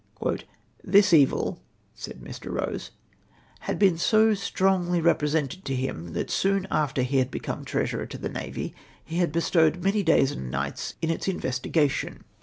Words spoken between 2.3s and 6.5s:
Eose," had been so strongly repre sented to him, that